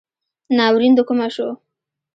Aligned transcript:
ناورین 0.57 0.93
دکومه 0.99 1.27
شو 1.35 1.47